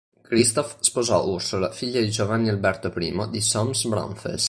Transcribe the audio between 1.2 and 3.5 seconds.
Ursula, figlia di Giovanni Alberto I di